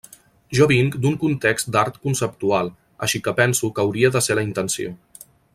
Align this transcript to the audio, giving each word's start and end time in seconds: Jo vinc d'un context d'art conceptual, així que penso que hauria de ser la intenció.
Jo 0.59 0.67
vinc 0.71 0.95
d'un 1.03 1.17
context 1.23 1.69
d'art 1.75 2.01
conceptual, 2.07 2.73
així 3.09 3.23
que 3.29 3.37
penso 3.43 3.73
que 3.77 3.87
hauria 3.87 4.15
de 4.17 4.27
ser 4.29 4.39
la 4.41 4.51
intenció. 4.51 4.99